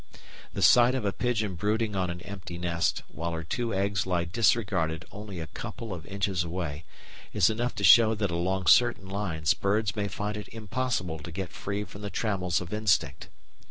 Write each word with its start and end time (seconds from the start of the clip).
The 0.53 0.63
sight 0.63 0.95
of 0.95 1.05
a 1.05 1.13
pigeon 1.13 1.53
brooding 1.53 1.95
on 1.95 2.09
an 2.09 2.21
empty 2.21 2.57
nest, 2.57 3.03
while 3.07 3.33
her 3.33 3.43
two 3.43 3.71
eggs 3.71 4.07
lie 4.07 4.25
disregarded 4.25 5.05
only 5.11 5.39
a 5.39 5.45
couple 5.45 5.93
of 5.93 6.07
inches 6.07 6.43
away, 6.43 6.85
is 7.33 7.51
enough 7.51 7.75
to 7.75 7.83
show 7.83 8.15
that 8.15 8.31
along 8.31 8.65
certain 8.65 9.07
lines 9.07 9.53
birds 9.53 9.95
may 9.95 10.07
find 10.07 10.37
it 10.37 10.47
impossible 10.47 11.19
to 11.19 11.31
get 11.31 11.51
free 11.51 11.83
from 11.83 12.01
the 12.01 12.09
trammels 12.09 12.59
of 12.61 12.73
instinct. 12.73 13.29